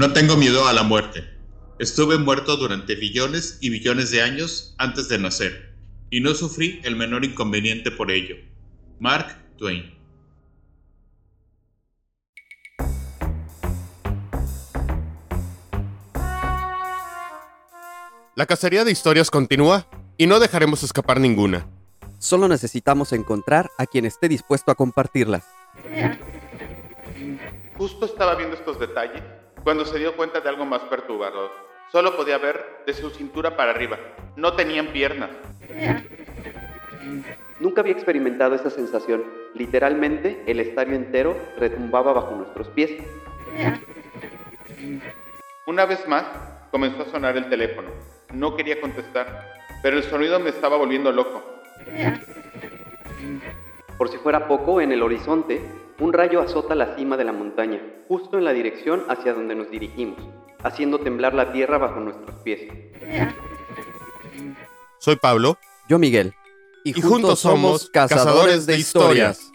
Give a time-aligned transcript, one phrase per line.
[0.00, 1.28] No tengo miedo a la muerte.
[1.78, 5.74] Estuve muerto durante billones y billones de años antes de nacer,
[6.08, 8.36] y no sufrí el menor inconveniente por ello.
[8.98, 9.92] Mark Twain.
[18.36, 19.86] La cacería de historias continúa
[20.16, 21.68] y no dejaremos escapar ninguna.
[22.18, 25.44] Solo necesitamos encontrar a quien esté dispuesto a compartirlas.
[27.76, 31.50] Justo estaba viendo estos detalles cuando se dio cuenta de algo más perturbador.
[31.92, 33.98] Solo podía ver de su cintura para arriba.
[34.36, 35.30] No tenían piernas.
[37.58, 39.24] Nunca había experimentado esa sensación.
[39.54, 42.92] Literalmente, el estadio entero retumbaba bajo nuestros pies.
[45.66, 46.24] Una vez más,
[46.70, 47.90] comenzó a sonar el teléfono.
[48.32, 51.42] No quería contestar, pero el sonido me estaba volviendo loco.
[53.98, 55.60] Por si fuera poco, en el horizonte,
[56.00, 59.70] un rayo azota la cima de la montaña, justo en la dirección hacia donde nos
[59.70, 60.18] dirigimos,
[60.62, 62.60] haciendo temblar la tierra bajo nuestros pies.
[64.98, 65.58] Soy Pablo.
[65.88, 66.32] Yo Miguel.
[66.84, 69.50] Y, juntos, somos cazadores de historias.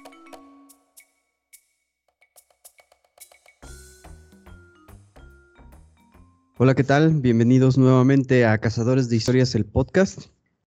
[6.58, 7.10] Hola, ¿qué tal?
[7.16, 10.28] Bienvenidos nuevamente a Cazadores de Historias, el podcast.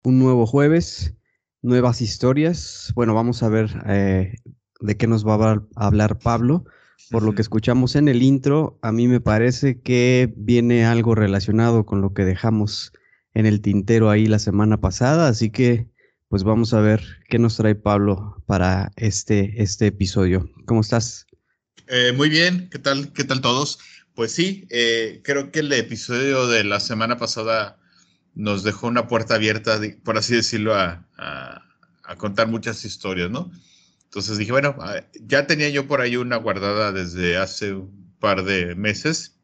[0.04, 1.14] Un nuevo jueves,
[1.62, 2.92] nuevas historias.
[2.94, 4.34] Bueno, vamos a ver eh,
[4.82, 6.64] de qué nos va a hablar Pablo.
[7.10, 11.84] Por lo que escuchamos en el intro, a mí me parece que viene algo relacionado
[11.84, 12.92] con lo que dejamos
[13.34, 15.88] en el tintero ahí la semana pasada, así que
[16.28, 20.48] pues vamos a ver qué nos trae Pablo para este, este episodio.
[20.66, 21.26] ¿Cómo estás?
[21.88, 23.12] Eh, muy bien, ¿qué tal?
[23.12, 23.78] ¿Qué tal todos?
[24.14, 27.78] Pues sí, eh, creo que el episodio de la semana pasada
[28.34, 33.50] nos dejó una puerta abierta, por así decirlo, a, a contar muchas historias, ¿no?
[34.12, 34.76] Entonces dije, bueno,
[35.26, 39.38] ya tenía yo por ahí una guardada desde hace un par de meses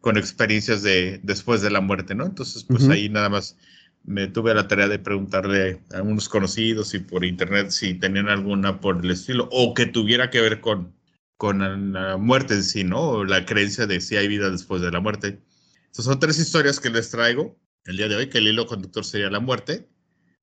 [0.00, 2.26] con experiencias de después de la muerte, ¿no?
[2.26, 3.56] Entonces, pues ahí nada más
[4.02, 8.80] me tuve la tarea de preguntarle a unos conocidos y por internet si tenían alguna
[8.80, 10.96] por el estilo o que tuviera que ver con,
[11.36, 13.00] con la muerte en sí, ¿no?
[13.10, 15.38] O la creencia de si hay vida después de la muerte.
[15.76, 19.04] Entonces son tres historias que les traigo el día de hoy, que el hilo conductor
[19.04, 19.86] sería la muerte.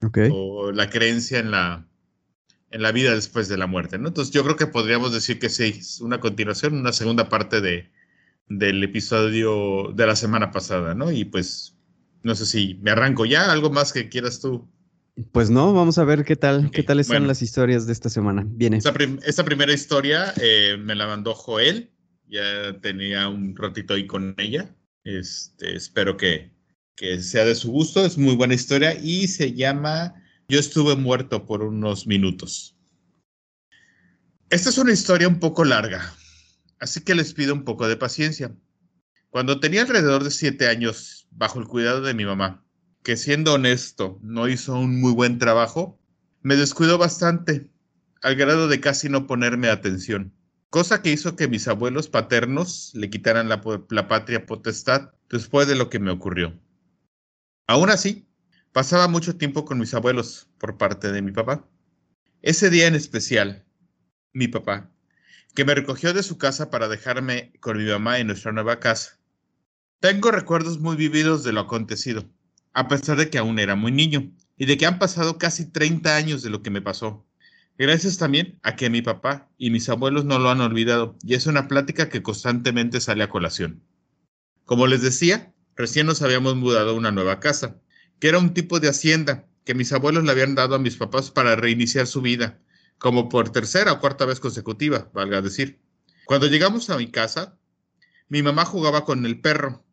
[0.02, 0.30] Okay.
[0.32, 1.86] O la creencia en la,
[2.76, 4.10] en la vida después de la muerte, ¿no?
[4.10, 7.90] Entonces yo creo que podríamos decir que sí, es una continuación, una segunda parte de,
[8.50, 11.10] del episodio de la semana pasada, ¿no?
[11.10, 11.78] Y pues,
[12.24, 14.70] no sé si me arranco ya, algo más que quieras tú.
[15.32, 18.44] Pues no, vamos a ver qué tal, qué tal están las historias de esta semana.
[18.46, 18.76] Viene.
[18.76, 21.92] Esta, primera historia eh, me la mandó Joel,
[22.28, 24.76] ya tenía un ratito ahí con ella.
[25.06, 26.52] Este, espero que,
[26.98, 31.46] que sea de su gusto, es muy buena historia y se llama yo estuve muerto
[31.46, 32.76] por unos minutos.
[34.50, 36.14] Esta es una historia un poco larga,
[36.80, 38.56] así que les pido un poco de paciencia.
[39.30, 42.64] Cuando tenía alrededor de siete años, bajo el cuidado de mi mamá,
[43.04, 46.00] que siendo honesto no hizo un muy buen trabajo,
[46.42, 47.70] me descuidó bastante,
[48.22, 50.34] al grado de casi no ponerme atención,
[50.70, 53.62] cosa que hizo que mis abuelos paternos le quitaran la,
[54.08, 56.60] patria potestad después de lo que me ocurrió.
[57.68, 58.25] Aún así,
[58.76, 61.66] Pasaba mucho tiempo con mis abuelos por parte de mi papá.
[62.42, 63.64] Ese día en especial,
[64.34, 64.92] mi papá,
[65.56, 69.18] que me recogió de su casa para dejarme con mi mamá en nuestra nueva casa.
[70.02, 72.26] Tengo recuerdos muy vividos de lo acontecido,
[72.74, 76.14] a pesar de que aún era muy niño y de que han pasado casi 30
[76.14, 77.26] años de lo que me pasó.
[77.78, 81.48] Gracias también a que mi papá y mis abuelos no lo han olvidado y es
[81.48, 83.82] una plática que constantemente sale a colación.
[84.66, 87.80] Como les decía, recién nos habíamos mudado a una nueva casa
[88.20, 91.32] que era un tipo de hacienda que mis abuelos le habían dado a mis papás
[91.32, 92.60] para reiniciar su vida,
[92.98, 95.82] como por tercera o cuarta vez consecutiva, valga decir.
[96.26, 97.58] Cuando llegamos a mi casa,
[98.30, 99.84] mi mamá jugaba con el perro,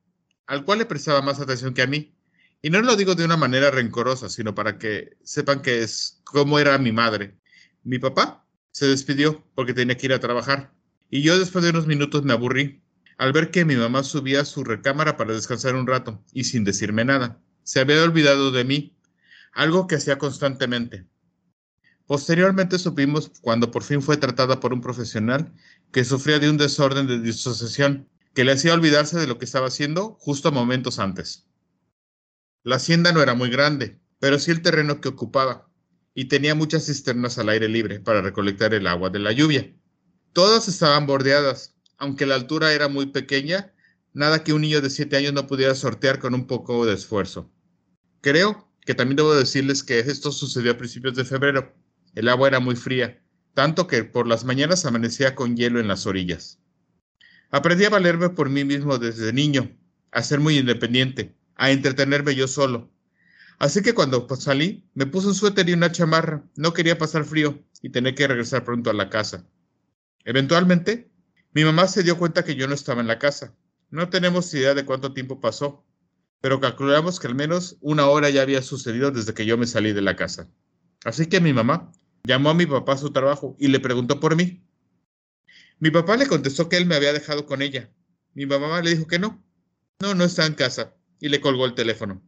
[0.47, 2.15] al cual le prestaba más atención que a mí.
[2.61, 6.59] Y no lo digo de una manera rencorosa, sino para que sepan que es cómo
[6.59, 7.37] era mi madre.
[7.82, 10.73] Mi papá se despidió porque tenía que ir a trabajar.
[11.11, 12.82] Y yo después de unos minutos me aburrí
[13.19, 16.64] al ver que mi mamá subía a su recámara para descansar un rato y sin
[16.64, 18.97] decirme nada se había olvidado de mí,
[19.53, 21.06] algo que hacía constantemente.
[22.06, 25.53] Posteriormente supimos, cuando por fin fue tratada por un profesional,
[25.93, 29.69] que sufría de un desorden de disociación que le hacía olvidarse de lo que estaba
[29.69, 31.47] haciendo justo momentos antes.
[32.64, 35.69] La hacienda no era muy grande, pero sí el terreno que ocupaba,
[36.14, 39.75] y tenía muchas cisternas al aire libre para recolectar el agua de la lluvia.
[40.32, 43.73] Todas estaban bordeadas, aunque la altura era muy pequeña
[44.12, 47.50] nada que un niño de 7 años no pudiera sortear con un poco de esfuerzo.
[48.20, 51.75] Creo que también debo decirles que esto sucedió a principios de febrero.
[52.14, 53.23] El agua era muy fría,
[53.55, 56.59] tanto que por las mañanas amanecía con hielo en las orillas.
[57.50, 59.70] Aprendí a valerme por mí mismo desde niño,
[60.11, 62.91] a ser muy independiente, a entretenerme yo solo.
[63.59, 66.43] Así que cuando salí, me puse un suéter y una chamarra.
[66.56, 69.47] No quería pasar frío y tener que regresar pronto a la casa.
[70.25, 71.11] Eventualmente,
[71.53, 73.55] mi mamá se dio cuenta que yo no estaba en la casa.
[73.93, 75.85] No tenemos idea de cuánto tiempo pasó,
[76.41, 79.93] pero calculamos que al menos una hora ya había sucedido desde que yo me salí
[79.93, 80.49] de la casa.
[81.05, 81.93] Así que mi mamá
[82.25, 84.65] llamó a mi papá a su trabajo y le preguntó por mí.
[85.79, 87.91] Mi papá le contestó que él me había dejado con ella.
[88.33, 89.44] Mi mamá le dijo que no.
[90.00, 90.97] No, no está en casa.
[91.21, 92.23] Y le colgó el teléfono.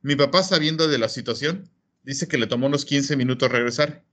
[0.00, 1.72] Mi papá, sabiendo de la situación,
[2.04, 4.04] dice que le tomó unos 15 minutos regresar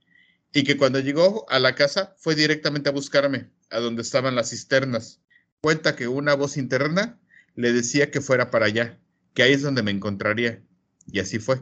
[0.52, 4.50] y que cuando llegó a la casa fue directamente a buscarme, a donde estaban las
[4.50, 5.20] cisternas.
[5.66, 7.18] Cuenta que una voz interna
[7.56, 9.00] le decía que fuera para allá,
[9.34, 10.62] que ahí es donde me encontraría.
[11.10, 11.60] Y así fue.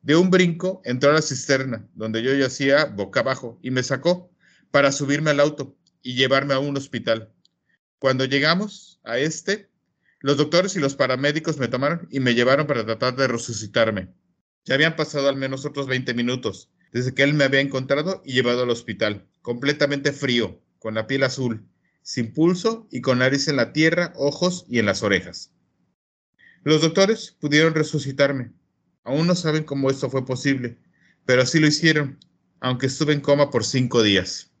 [0.00, 4.32] De un brinco entró a la cisterna, donde yo yacía boca abajo, y me sacó
[4.70, 7.30] para subirme al auto y llevarme a un hospital.
[7.98, 9.68] Cuando llegamos a este,
[10.20, 14.14] los doctores y los paramédicos me tomaron y me llevaron para tratar de resucitarme.
[14.64, 18.32] Ya habían pasado al menos otros 20 minutos desde que él me había encontrado y
[18.32, 21.68] llevado al hospital, completamente frío, con la piel azul,
[22.04, 25.52] sin pulso y con nariz en la tierra, ojos y en las orejas.
[26.62, 28.52] Los doctores pudieron resucitarme.
[29.02, 30.78] Aún no saben cómo esto fue posible,
[31.24, 32.18] pero así lo hicieron,
[32.60, 34.52] aunque estuve en coma por cinco días.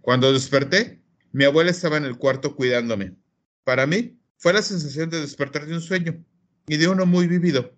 [0.00, 3.16] Cuando desperté, mi abuela estaba en el cuarto cuidándome.
[3.64, 6.24] Para mí, fue la sensación de despertar de un sueño
[6.66, 7.76] y de uno muy vívido,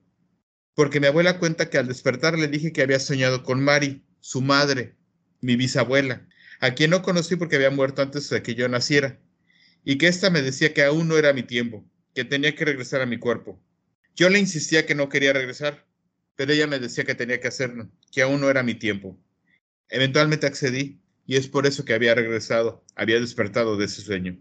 [0.75, 4.43] porque mi abuela cuenta que al despertar le dije que había soñado con Mari, su
[4.43, 4.97] madre,
[5.41, 6.27] mi bisabuela,
[6.65, 9.21] a quien no conocí porque había muerto antes de que yo naciera,
[9.85, 11.85] y que ésta me decía que aún no era mi tiempo,
[12.15, 13.61] que tenía que regresar a mi cuerpo.
[14.17, 15.85] Yo le insistía que no quería regresar,
[16.37, 19.21] pero ella me decía que tenía que hacerlo, que aún no era mi tiempo.
[19.91, 24.39] Eventualmente accedí y es por eso que había regresado, había despertado de ese sueño.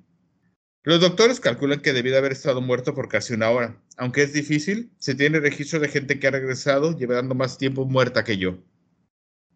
[0.83, 3.83] Los doctores calculan que debía haber estado muerto por casi una hora.
[3.97, 8.23] Aunque es difícil, se tiene registro de gente que ha regresado llevando más tiempo muerta
[8.23, 8.63] que yo.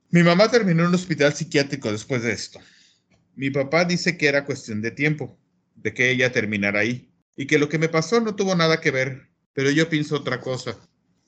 [0.10, 2.62] Mi mamá terminó en un hospital psiquiátrico después de esto.
[3.36, 5.38] Mi papá dice que era cuestión de tiempo,
[5.76, 8.92] de que ella terminara ahí, y que lo que me pasó no tuvo nada que
[8.92, 10.78] ver, pero yo pienso otra cosa.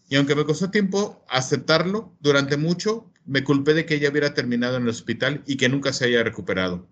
[0.07, 4.77] Y aunque me costó tiempo aceptarlo, durante mucho me culpé de que ella hubiera terminado
[4.77, 6.87] en el hospital y que nunca se haya recuperado.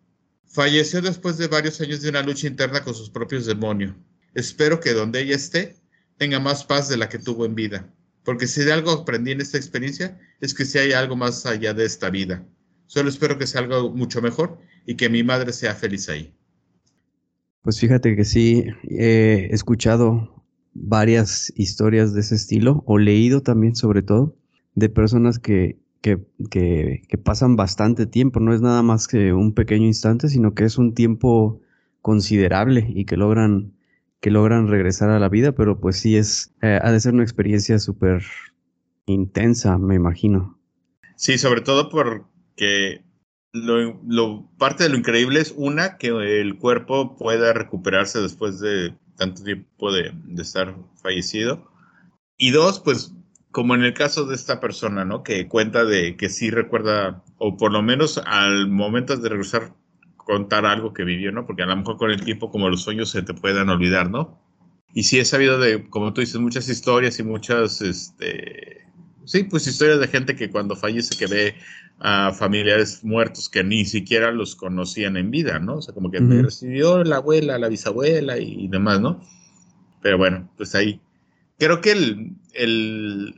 [0.45, 3.95] Falleció después de varios años de una lucha interna con sus propios demonios.
[4.35, 5.77] Espero que donde ella esté
[6.17, 7.91] tenga más paz de la que tuvo en vida,
[8.23, 11.73] porque si de algo aprendí en esta experiencia es que si hay algo más allá
[11.73, 12.45] de esta vida.
[12.85, 16.33] Solo espero que sea algo mucho mejor y que mi madre sea feliz ahí.
[17.61, 24.03] Pues fíjate que sí, he escuchado varias historias de ese estilo, o leído también sobre
[24.03, 24.37] todo,
[24.75, 25.77] de personas que
[26.49, 30.77] que, pasan bastante tiempo, no es nada más que un pequeño instante, sino que es
[30.77, 31.61] un tiempo
[32.01, 33.73] considerable y que logran,
[34.21, 37.23] que logran regresar a la vida, pero pues sí es, eh, ha de ser una
[37.23, 38.23] experiencia súper
[39.07, 40.59] intensa, me imagino.
[41.15, 43.03] Sí, sobre todo porque
[43.53, 46.09] lo, parte de lo increíble es una, que
[46.39, 51.71] el cuerpo pueda recuperarse después de tanto tiempo de, de estar fallecido.
[52.37, 53.15] Y dos, pues
[53.51, 55.23] como en el caso de esta persona, ¿no?
[55.23, 59.73] Que cuenta de que sí recuerda, o por lo menos al momento de regresar,
[60.15, 61.47] contar algo que vivió, ¿no?
[61.47, 64.39] Porque a lo mejor con el tiempo, como los sueños se te puedan olvidar, ¿no?
[64.93, 68.85] Y sí he sabido de, como tú dices, muchas historias y muchas, este,
[69.27, 71.55] sí, pues historias de gente que cuando fallece que ve
[71.99, 75.75] a familiares muertos que ni siquiera los conocían en vida, ¿no?
[75.77, 79.21] O sea, como que recibió la abuela, la bisabuela y, demás, ¿no?
[80.01, 81.01] Pero bueno, pues ahí.
[81.59, 83.35] Creo que el,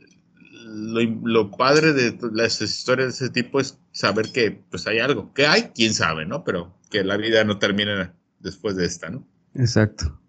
[0.66, 5.46] lo, padre de las historias de ese tipo es saber que pues hay algo, que
[5.46, 6.44] hay, quién sabe, ¿no?
[6.44, 9.26] Pero que la vida no termina después de esta, ¿no?
[9.54, 10.20] Exacto.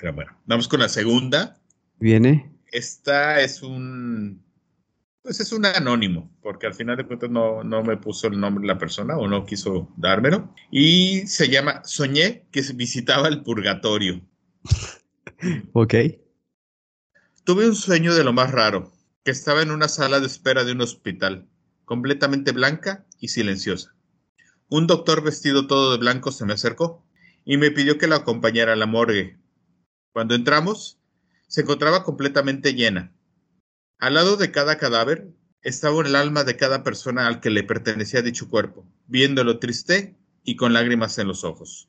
[0.00, 1.58] Pero bueno, vamos con la segunda.
[2.00, 2.50] Viene.
[2.72, 4.42] Esta es un,
[5.24, 8.60] pues es un anónimo, porque al final de cuentas no, no me puso el nombre
[8.60, 10.54] de la persona o no quiso dármelo.
[10.70, 14.20] Y se llama Soñé que visitaba el purgatorio.
[15.72, 15.94] ok.
[17.42, 18.92] Tuve un sueño de lo más raro
[19.24, 21.48] que estaba en una sala de espera de un hospital,
[21.86, 23.94] completamente blanca y silenciosa.
[24.68, 27.02] Un doctor vestido todo de blanco se me acercó
[27.46, 29.38] y me pidió que la acompañara a la morgue.
[30.12, 30.98] Cuando entramos,
[31.46, 33.14] se encontraba completamente llena.
[34.04, 35.32] Al lado de cada cadáver
[35.62, 40.56] estaba el alma de cada persona al que le pertenecía dicho cuerpo, viéndolo triste y
[40.56, 41.88] con lágrimas en los ojos.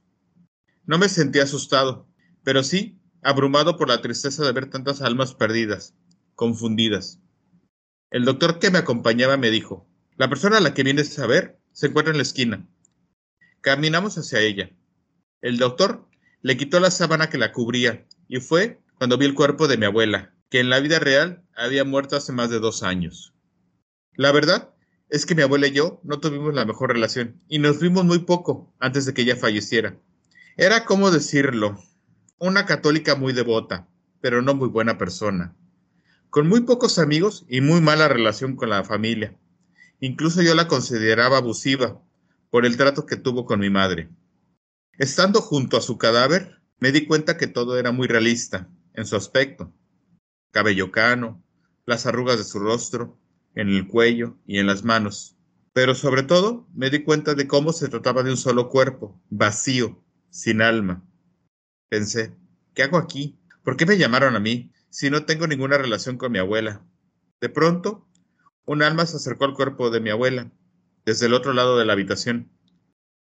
[0.85, 2.07] No me sentí asustado,
[2.45, 5.93] pero sí abrumado por la tristeza de ver tantas almas perdidas,
[6.35, 7.19] confundidas,
[8.11, 11.59] el doctor que me acompañaba me dijo, la persona a la que vienes a ver
[11.73, 12.65] se encuentra en la esquina.
[13.59, 14.71] Caminamos hacia ella.
[15.41, 16.07] El doctor
[16.41, 19.85] le quitó la sábana que la cubría y fue cuando vi el cuerpo de mi
[19.85, 23.33] abuela, que en la vida real había muerto hace más de dos años.
[24.13, 24.73] La verdad
[25.09, 28.19] es que mi abuela y yo no tuvimos la mejor relación y nos vimos muy
[28.19, 29.97] poco antes de que ella falleciera.
[30.57, 31.77] Era, como decirlo,
[32.39, 33.87] una católica muy devota,
[34.21, 35.55] pero no muy buena persona,
[36.29, 39.37] con muy pocos amigos y muy mala relación con la familia.
[39.99, 42.01] Incluso yo la consideraba abusiva
[42.49, 44.09] por el trato que tuvo con mi madre.
[44.97, 49.15] Estando junto a su cadáver, me di cuenta que todo era muy realista en su
[49.15, 49.73] aspecto.
[50.55, 51.43] Cabello cano,
[51.85, 53.19] las arrugas de su rostro,
[53.55, 55.35] en el cuello y en las manos.
[55.73, 60.01] Pero sobre todo me di cuenta de cómo se trataba de un solo cuerpo, vacío,
[60.29, 61.05] sin alma.
[61.89, 62.37] Pensé,
[62.73, 63.37] ¿qué hago aquí?
[63.65, 66.87] ¿Por qué me llamaron a mí si no tengo ninguna relación con mi abuela?
[67.41, 68.07] De pronto,
[68.63, 70.53] un alma se acercó al cuerpo de mi abuela,
[71.03, 72.49] desde el otro lado de la habitación.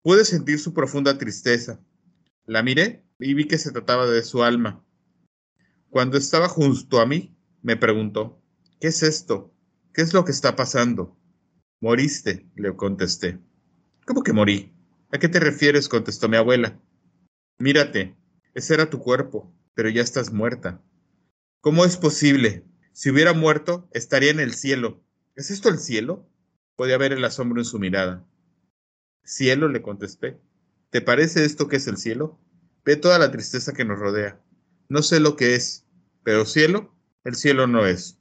[0.03, 1.79] Pude sentir su profunda tristeza.
[2.45, 4.83] La miré y vi que se trataba de su alma.
[5.91, 8.41] Cuando estaba junto a mí, me preguntó,
[8.79, 9.53] ¿qué es esto?
[9.93, 11.19] ¿Qué es lo que está pasando?
[11.81, 13.39] Moriste, le contesté.
[14.07, 14.73] ¿Cómo que morí?
[15.11, 15.89] ¿A qué te refieres?
[15.89, 16.79] contestó mi abuela.
[17.59, 18.15] Mírate,
[18.53, 20.81] ese era tu cuerpo, pero ya estás muerta.
[21.59, 22.63] ¿Cómo es posible?
[22.93, 25.03] Si hubiera muerto, estaría en el cielo.
[25.35, 26.25] ¿Es esto el cielo?
[26.77, 28.25] Podía ver el asombro en su mirada.
[29.25, 30.39] Cielo, le contesté.
[30.89, 32.39] ¿Te parece esto que es el cielo?
[32.85, 34.41] Ve toda la tristeza que nos rodea.
[34.91, 35.80] No sé lo que es,
[36.23, 38.17] pero cielo, el cielo no es.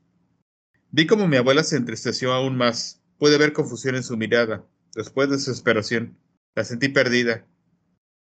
[0.91, 3.03] Vi como mi abuela se entristeció aún más.
[3.19, 6.19] Pude ver confusión en su mirada, después desesperación.
[6.55, 7.47] La sentí perdida.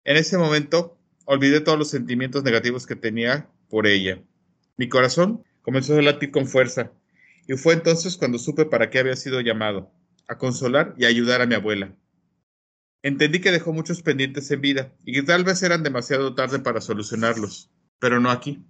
[0.04, 4.22] En ese momento, olvidé todos los sentimientos negativos que tenía por ella.
[4.76, 6.92] Mi corazón comenzó a latir con fuerza,
[7.46, 9.92] y fue entonces cuando supe para qué había sido llamado,
[10.28, 11.94] a consolar y ayudar a mi abuela.
[13.02, 16.80] Entendí que dejó muchos pendientes en vida y que tal vez eran demasiado tarde para
[16.80, 18.64] solucionarlos, pero no aquí.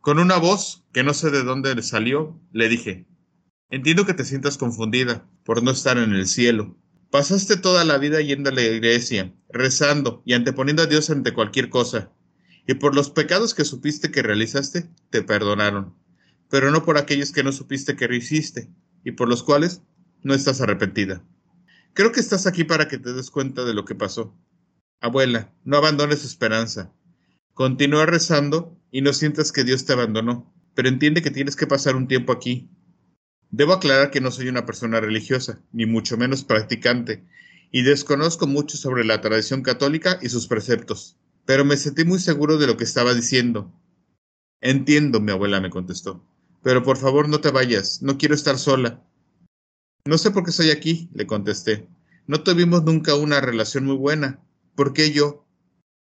[0.00, 3.06] Con una voz que no sé de dónde le salió, le dije,
[3.70, 6.76] Entiendo que te sientas confundida por no estar en el cielo.
[7.10, 11.70] Pasaste toda la vida yendo a la iglesia, rezando y anteponiendo a Dios ante cualquier
[11.70, 12.10] cosa.
[12.66, 15.94] Y por los pecados que supiste que realizaste, te perdonaron.
[16.48, 18.68] Pero no por aquellos que no supiste que hiciste
[19.04, 19.82] y por los cuales
[20.22, 21.24] no estás arrepentida.
[21.92, 24.34] Creo que estás aquí para que te des cuenta de lo que pasó.
[25.00, 26.92] Abuela, no abandones esperanza.
[27.60, 31.94] Continúa rezando y no sientas que Dios te abandonó, pero entiende que tienes que pasar
[31.94, 32.70] un tiempo aquí,
[33.50, 37.26] Debo aclarar que no soy una persona religiosa, ni mucho menos practicante,
[37.70, 42.56] y desconozco mucho sobre la tradición católica y sus preceptos, pero me sentí muy seguro
[42.56, 43.70] de lo que estaba diciendo.
[44.62, 46.24] Entiendo, mi abuela me contestó,
[46.62, 49.04] pero por favor no te vayas, no quiero estar sola.
[50.06, 51.86] No sé por qué estoy aquí, le contesté.
[52.26, 54.40] No tuvimos nunca una relación muy buena.
[54.74, 55.44] ¿Por qué yo?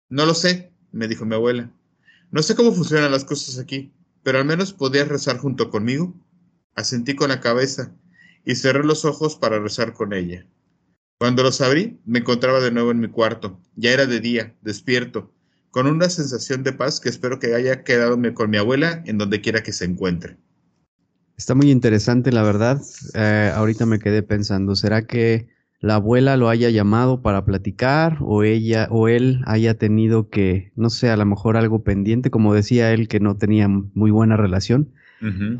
[0.08, 1.72] No lo sé, me dijo mi abuela.
[2.32, 3.92] No sé cómo funcionan las cosas aquí,
[4.24, 6.14] pero al menos podías rezar junto conmigo.
[6.76, 7.94] Asentí con la cabeza
[8.46, 10.46] y cerré los ojos para rezar con ella.
[11.18, 13.60] Cuando los abrí, me encontraba de nuevo en mi cuarto.
[13.76, 15.32] Ya era de día, despierto,
[15.70, 19.42] con una sensación de paz que espero que haya quedado con mi abuela en donde
[19.42, 20.38] quiera que se encuentre.
[21.38, 22.82] Está muy interesante, la verdad.
[23.14, 25.48] Eh, ahorita me quedé pensando, ¿será que
[25.82, 30.90] la abuela lo haya llamado para platicar o ella o él haya tenido que, no
[30.90, 34.94] sé, a lo mejor algo pendiente, como decía él que no tenía muy buena relación?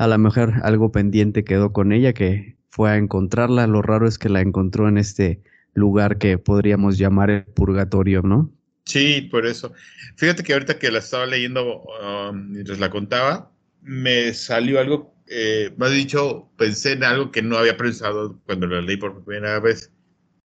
[0.00, 3.68] A lo mejor algo pendiente quedó con ella que fue a encontrarla.
[3.68, 5.40] Lo raro es que la encontró en este
[5.72, 8.50] lugar que podríamos llamar el purgatorio, ¿no?
[8.86, 9.72] Sí, por eso.
[10.16, 13.52] Fíjate que ahorita que la estaba leyendo um, mientras la contaba,
[13.82, 18.80] me salió algo, eh, más dicho, pensé en algo que no había pensado cuando la
[18.80, 19.91] leí por primera vez.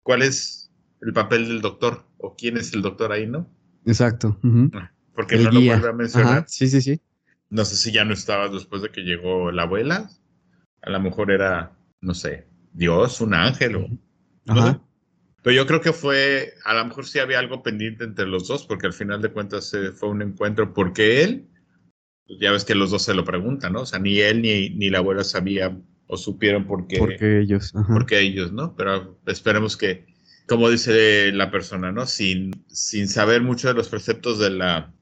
[0.08, 0.72] ¿Cuál es
[1.02, 2.06] el papel del doctor?
[2.18, 3.46] ¿O quién es el doctor ahí, no?
[3.86, 4.40] Exacto.
[4.72, 6.46] Ah, porque no lo vuelve a mencionar.
[6.48, 7.02] Sí, sí, sí.
[7.50, 10.10] No sé si ya no estabas después de que llegó la abuela.
[10.82, 13.90] A lo mejor era, no sé, Dios, un ángel o...
[14.46, 14.88] No
[15.44, 18.66] Pero yo creo que fue, a lo mejor sí había algo pendiente entre los dos,
[18.66, 21.50] porque al final de cuentas eh, fue un encuentro, porque él,
[22.26, 23.82] pues ya ves que los dos se lo preguntan, ¿no?
[23.82, 26.98] O sea, ni él ni, ni la abuela sabían o supieron por qué.
[26.98, 27.74] Porque ellos.
[27.88, 28.76] Porque ellos, ¿no?
[28.76, 30.06] Pero esperemos que,
[30.48, 32.06] como dice la persona, ¿no?
[32.06, 34.94] Sin, sin saber mucho de los preceptos de la,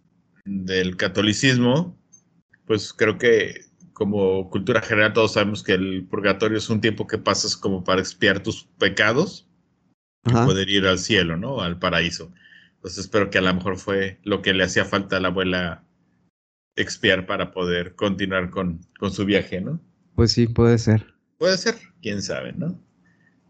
[0.46, 1.98] del catolicismo,
[2.66, 7.18] pues creo que como cultura general todos sabemos que el purgatorio es un tiempo que
[7.18, 9.48] pasas como para expiar tus pecados
[10.26, 11.62] y poder ir al cielo, ¿no?
[11.62, 12.34] Al paraíso.
[12.76, 15.84] Entonces espero que a lo mejor fue lo que le hacía falta a la abuela
[16.76, 19.80] expiar para poder continuar con, con su viaje, ¿no?
[20.16, 21.14] Pues sí, puede ser.
[21.38, 22.82] Puede ser, quién sabe, ¿no?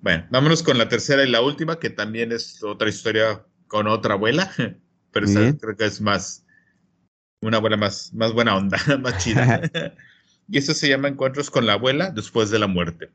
[0.01, 4.15] Bueno, vámonos con la tercera y la última, que también es otra historia con otra
[4.15, 4.51] abuela,
[5.11, 6.45] pero esa creo que es más,
[7.41, 9.61] una abuela más, más buena onda, más chida.
[10.47, 13.11] y eso se llama Encuentros con la abuela después de la muerte.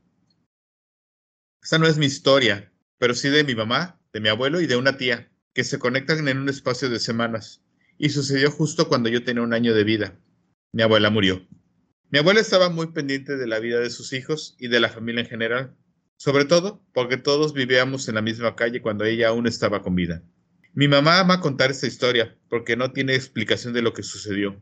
[1.63, 4.77] Esta no es mi historia, pero sí de mi mamá, de mi abuelo y de
[4.77, 7.63] una tía, que se conectan en un espacio de semanas.
[7.99, 10.19] Y sucedió justo cuando yo tenía un año de vida.
[10.73, 11.47] Mi abuela murió.
[12.13, 15.21] Mi abuela estaba muy pendiente de la vida de sus hijos y de la familia
[15.21, 15.77] en general,
[16.17, 20.21] sobre todo porque todos vivíamos en la misma calle cuando ella aún estaba con vida.
[20.75, 24.61] Mi mamá ama contar esta historia porque no tiene explicación de lo que sucedió.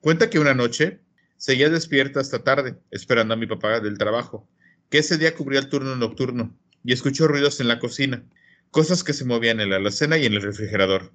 [0.00, 1.00] Cuenta que una noche
[1.38, 4.46] seguía despierta hasta tarde, esperando a mi papá del trabajo,
[4.90, 8.22] que ese día cubría el turno nocturno, y escuchó ruidos en la cocina,
[8.70, 11.10] cosas que se movían en la alacena y en el refrigerador.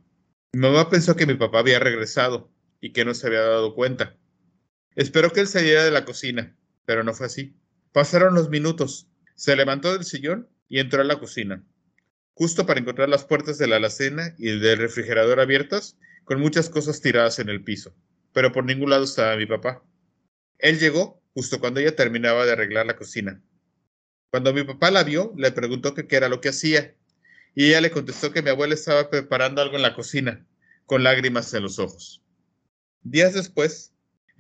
[0.54, 2.52] Mi mamá pensó que mi papá había regresado
[2.82, 4.18] y que no se había dado cuenta.
[4.96, 6.56] Esperó que él saliera de la cocina,
[6.86, 7.56] pero no fue así.
[7.92, 9.08] Pasaron los minutos.
[9.36, 11.64] Se levantó del sillón y entró a la cocina,
[12.34, 17.02] justo para encontrar las puertas de la alacena y del refrigerador abiertas, con muchas cosas
[17.02, 17.96] tiradas en el piso.
[18.34, 19.84] Pero por ningún lado estaba mi papá.
[20.60, 23.42] Él llegó justo cuando ella terminaba de arreglar la cocina.
[24.30, 26.96] Cuando mi papá la vio, le preguntó qué era lo que hacía,
[27.54, 30.46] y ella le contestó que mi abuela estaba preparando algo en la cocina,
[30.86, 32.24] con lágrimas en los ojos.
[33.02, 33.91] Días después,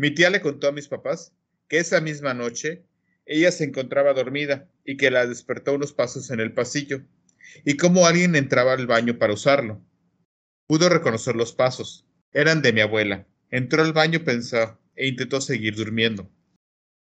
[0.01, 1.31] mi tía le contó a mis papás
[1.67, 2.87] que esa misma noche
[3.27, 7.03] ella se encontraba dormida y que la despertó unos pasos en el pasillo,
[7.65, 9.79] y cómo alguien entraba al baño para usarlo.
[10.65, 12.07] Pudo reconocer los pasos.
[12.33, 13.27] Eran de mi abuela.
[13.51, 16.31] Entró al baño, pensó, e intentó seguir durmiendo.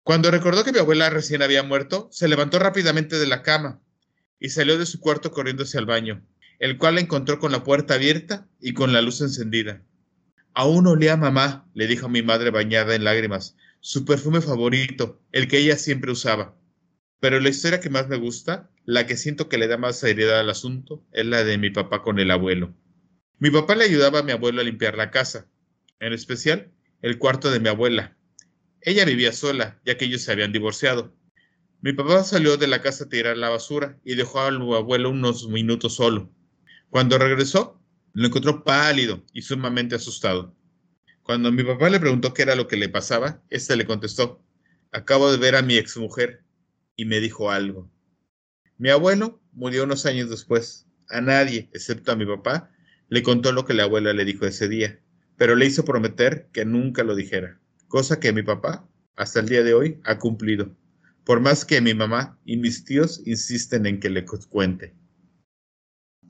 [0.03, 3.83] Cuando recordó que mi abuela recién había muerto, se levantó rápidamente de la cama
[4.41, 6.27] y salió de su cuarto corriéndose al baño,
[6.59, 9.83] el cual la encontró con la puerta abierta y con la luz encendida.
[10.59, 15.23] Aún olía a mamá, le dijo a mi madre bañada en lágrimas, su perfume favorito,
[15.31, 16.57] el que ella siempre usaba.
[17.21, 20.41] Pero la historia que más me gusta, la que siento que le da más seriedad
[20.41, 22.75] al asunto, es la de mi papá con el abuelo.
[23.39, 25.47] Mi papá le ayudaba a mi abuelo a limpiar la casa,
[26.01, 28.17] en especial el cuarto de mi abuela,
[28.81, 31.15] ella vivía sola, ya que ellos se habían divorciado.
[31.83, 35.47] Mi papá salió de la casa a tirar la basura y dejó al abuelo unos
[35.47, 36.33] minutos solo.
[36.91, 37.81] Cuando regresó,
[38.13, 40.55] lo encontró pálido y sumamente asustado.
[41.23, 44.43] Cuando mi papá le preguntó qué era lo que le pasaba, éste le contestó,
[44.93, 46.43] acabo de ver a mi exmujer
[46.97, 47.91] y me dijo algo.
[48.77, 50.87] Mi abuelo murió unos años después.
[51.11, 52.71] A nadie, excepto a mi papá,
[53.09, 55.01] le contó lo que la abuela le dijo ese día,
[55.37, 59.63] pero le hizo prometer que nunca lo dijera cosa que mi papá, hasta el día
[59.63, 60.77] de hoy, ha cumplido,
[61.25, 64.95] por más que mi mamá y mis tíos insisten en que le cuente.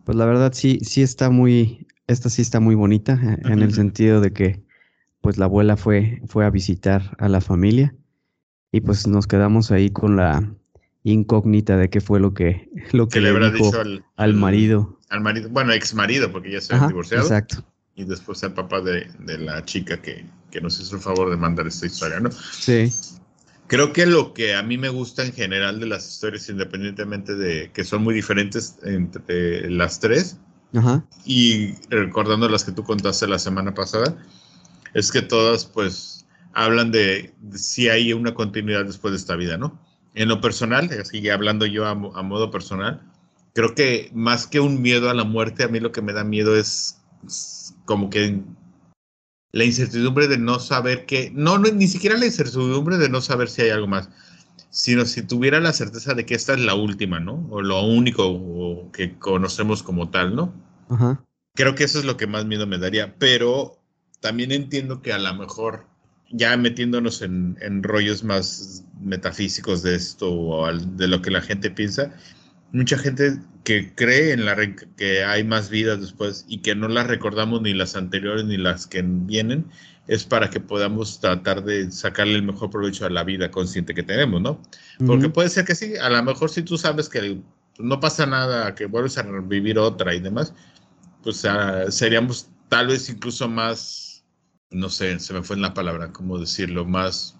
[0.08, 3.74] Pues la verdad sí, sí está muy, esta sí está muy bonita, eh, en el
[3.74, 4.64] sentido de que
[5.20, 7.94] pues la abuela fue, fue a visitar a la familia
[8.72, 10.50] y pues nos quedamos ahí con la
[11.02, 13.70] incógnita de qué fue lo que, lo que, le, dijo
[14.16, 14.98] al, marido.
[15.10, 17.24] Al marido, bueno, ex marido, porque ya se ha divorciado.
[17.24, 17.62] Exacto.
[17.94, 21.36] Y después al papá de, de la chica que, que nos hizo el favor de
[21.36, 22.30] mandar esta historia, ¿no?
[22.32, 22.90] Sí.
[23.68, 27.70] Creo que lo que a mí me gusta en general de las historias, independientemente de
[27.70, 30.38] que son muy diferentes entre las tres,
[31.24, 34.16] y recordando las que tú contaste la semana pasada,
[34.94, 39.78] es que todas pues hablan de, si hay una continuidad después de esta vida, ¿no?
[40.14, 43.02] En lo personal, así ya hablando yo a, a modo personal,
[43.54, 46.24] creo que más que un miedo a la muerte, a mí lo que me da
[46.24, 47.02] miedo es
[47.84, 48.42] como que
[49.52, 53.48] la incertidumbre de no saber que, no, no, ni siquiera la incertidumbre de no saber
[53.48, 54.08] si hay algo más,
[54.70, 57.46] sino si tuviera la certeza de que esta es la última, ¿no?
[57.50, 60.52] O lo único que conocemos como tal, ¿no?
[60.90, 61.24] Ajá.
[61.54, 63.78] Creo que eso es lo que más miedo me daría, pero
[64.20, 65.86] también entiendo que a lo mejor
[66.30, 71.70] ya metiéndonos en, en rollos más metafísicos de esto o de lo que la gente
[71.70, 72.14] piensa,
[72.72, 74.56] mucha gente que cree en la
[74.96, 78.86] que hay más vidas después y que no las recordamos ni las anteriores ni las
[78.86, 79.66] que vienen,
[80.06, 84.02] es para que podamos tratar de sacarle el mejor provecho a la vida consciente que
[84.02, 84.62] tenemos, ¿no?
[85.06, 87.40] Porque puede ser que sí, a lo mejor si tú sabes que
[87.78, 90.54] no pasa nada, que vuelves a vivir otra y demás,
[91.22, 94.24] pues ah, seríamos tal vez incluso más,
[94.70, 96.86] no sé, se me fue en la palabra, ¿cómo decirlo?
[96.86, 97.36] Más,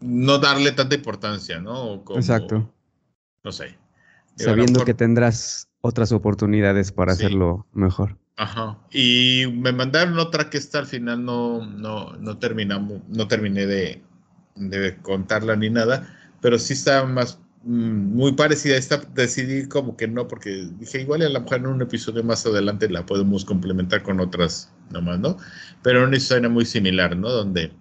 [0.00, 2.02] no darle tanta importancia, ¿no?
[2.14, 2.72] Exacto.
[3.44, 3.76] No sé
[4.36, 8.18] Sabiendo que tendrás otras oportunidades para hacerlo mejor.
[8.36, 8.78] Ajá.
[8.92, 14.02] Y me mandaron otra que esta al final no, no, no terminamos, no terminé de,
[14.56, 16.06] de contarla ni nada,
[16.42, 18.98] pero sí está más mm, muy parecida a esta.
[19.14, 22.90] Decidí como que no, porque dije igual a la mejor en un episodio más adelante
[22.90, 25.38] la podemos complementar con otras nomás, ¿no?
[25.82, 27.30] Pero una historia muy similar, ¿no?
[27.30, 27.72] Donde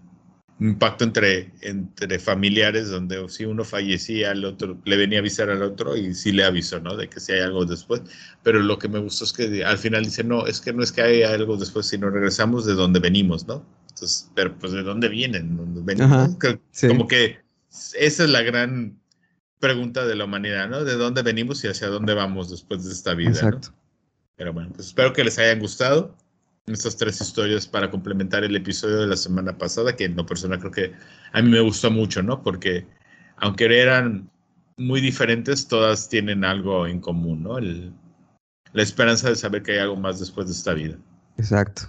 [0.57, 5.49] un pacto entre, entre familiares donde si uno fallecía, el otro le venía a avisar
[5.49, 6.95] al otro y sí le avisó, ¿no?
[6.95, 8.01] De que si hay algo después.
[8.41, 10.93] Pero lo que me gustó es que al final dice, no, es que no es
[10.93, 13.65] que haya algo después, sino regresamos de donde venimos, ¿no?
[13.89, 15.57] Entonces, pero pues ¿de dónde vienen?
[15.57, 16.39] ¿Dónde ven- Ajá, ¿no?
[16.39, 16.87] Que- sí.
[16.87, 17.39] Como que
[17.69, 18.97] esa es la gran
[19.59, 20.85] pregunta de la humanidad, ¿no?
[20.85, 23.29] ¿De dónde venimos y hacia dónde vamos después de esta vida?
[23.31, 23.35] ¿no?
[23.35, 23.73] Exacto.
[24.37, 26.15] Pero bueno, pues espero que les hayan gustado
[26.67, 30.59] estas tres historias para complementar el episodio de la semana pasada, que en lo personal
[30.59, 30.93] creo que
[31.31, 32.41] a mí me gustó mucho, ¿no?
[32.41, 32.87] Porque
[33.37, 34.29] aunque eran
[34.77, 37.57] muy diferentes, todas tienen algo en común, ¿no?
[37.59, 37.93] El-
[38.73, 40.97] la esperanza de saber que hay algo más después de esta vida.
[41.37, 41.83] Exacto.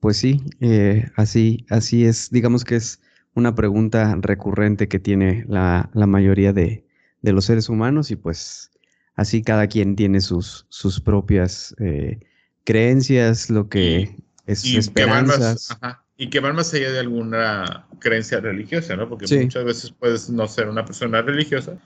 [0.00, 2.30] Pues sí, eh, así, así es.
[2.30, 3.00] Digamos que es
[3.34, 6.84] una pregunta recurrente que tiene la, la mayoría de,
[7.22, 8.70] de los seres humanos y pues
[9.14, 12.20] así cada quien tiene sus, sus propias eh,
[12.66, 15.70] creencias, lo que es Y que, van más, esperanzas.
[15.70, 19.08] ajá, y que van más allá de alguna creencia religiosa, ¿no?
[19.08, 19.38] Porque Sí.
[19.38, 21.78] muchas veces puedes no ser una persona religiosa,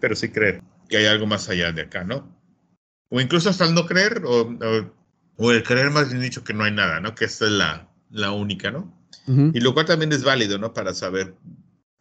[0.00, 2.26] pero sí creer que hay algo más allá de acá, ¿no?
[3.10, 4.94] O incluso hasta el no creer, o, o-
[5.36, 7.14] o el creer más bien dicho que no hay nada, ¿no?
[7.14, 8.92] Que esta es la, la única, ¿no?
[9.54, 10.72] Y lo cual también es válido, ¿no?
[10.72, 11.34] Para saber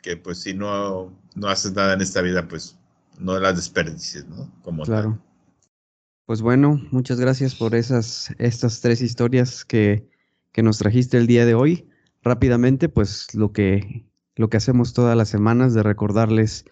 [0.01, 2.77] que pues si no, no haces nada en esta vida, pues
[3.19, 4.51] no las desperdicies, ¿no?
[4.63, 5.19] Como tal.
[6.29, 10.07] Pues bueno, muchas gracias por esas, estas tres historias que,
[10.51, 11.89] que nos trajiste el día de hoy.
[12.21, 16.65] Rápidamente, pues lo que, lo que hacemos todas las semanas de recordarles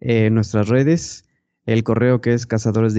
[0.00, 1.28] eh, nuestras redes,
[1.64, 2.94] el correo que es cazadores.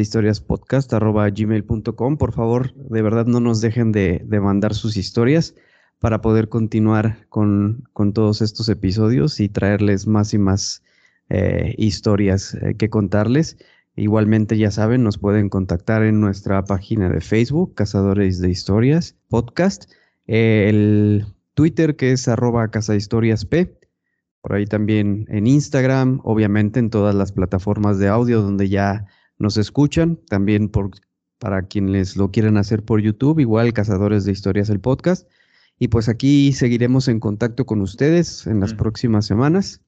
[2.18, 5.54] Por favor, de verdad no nos dejen de, de mandar sus historias
[6.00, 10.82] para poder continuar con, con todos estos episodios y traerles más y más
[11.28, 13.58] eh, historias eh, que contarles.
[13.96, 19.90] Igualmente, ya saben, nos pueden contactar en nuestra página de Facebook, Cazadores de Historias Podcast,
[20.28, 23.54] eh, el Twitter que es arroba cazahistoriasp,
[24.42, 29.06] por ahí también en Instagram, obviamente en todas las plataformas de audio donde ya
[29.40, 30.92] nos escuchan, también por,
[31.40, 35.28] para quienes lo quieran hacer por YouTube, igual Cazadores de Historias el podcast.
[35.80, 38.78] Y pues aquí seguiremos en contacto con ustedes en las Mm.
[38.78, 39.82] próximas semanas.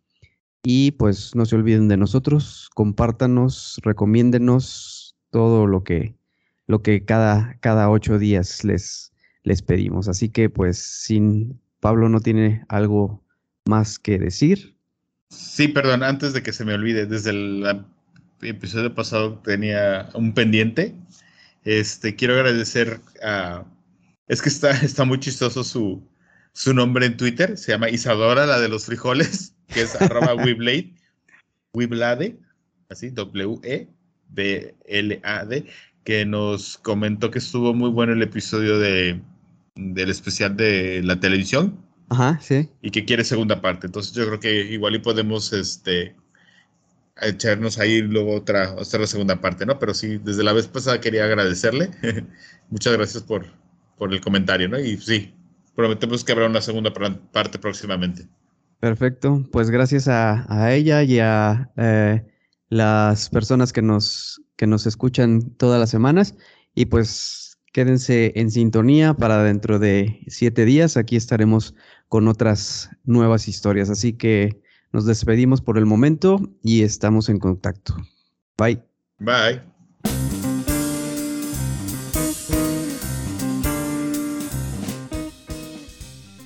[0.63, 6.15] Y pues no se olviden de nosotros, compártanos, recomiéndenos todo lo que,
[6.65, 10.07] lo que cada, cada ocho días les, les pedimos.
[10.07, 13.23] Así que pues sin Pablo no tiene algo
[13.65, 14.77] más que decir.
[15.29, 17.85] Sí, perdón, antes de que se me olvide, desde el
[18.41, 20.95] episodio pasado tenía un pendiente.
[21.63, 23.65] Este, quiero agradecer a...
[24.27, 26.01] Es que está, está muy chistoso su,
[26.53, 27.57] su nombre en Twitter.
[27.57, 30.93] Se llama Isadora, la de los frijoles, que es arroba Weblade,
[31.73, 32.37] Weblade,
[32.89, 33.87] así, W-E-B-L-A-D,
[36.03, 39.21] que nos comentó que estuvo muy bueno el episodio de,
[39.75, 41.77] del especial de la televisión
[42.09, 42.69] Ajá, sí.
[42.81, 43.87] y que quiere segunda parte.
[43.87, 46.15] Entonces yo creo que igual y podemos este
[47.21, 49.79] echarnos ahí luego otra, otra segunda parte, ¿no?
[49.79, 51.91] Pero sí, desde la vez pasada quería agradecerle.
[52.69, 53.45] Muchas gracias por,
[53.97, 54.79] por el comentario, ¿no?
[54.79, 55.33] Y sí,
[55.75, 56.91] prometemos que habrá una segunda
[57.31, 58.27] parte próximamente.
[58.79, 62.23] Perfecto, pues gracias a, ella y a eh,
[62.69, 66.35] las personas que nos, que nos escuchan todas las semanas.
[66.75, 70.95] Y pues quédense en sintonía para dentro de siete días.
[70.95, 71.73] Aquí estaremos
[72.07, 73.89] con otras nuevas historias.
[73.89, 74.61] Así que
[74.91, 77.95] nos despedimos por el momento y estamos en contacto.
[78.57, 78.83] Bye.
[79.19, 79.76] Bye.